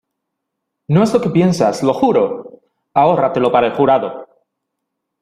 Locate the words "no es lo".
0.87-1.21